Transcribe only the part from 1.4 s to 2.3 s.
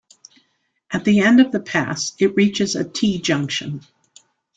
of the pass,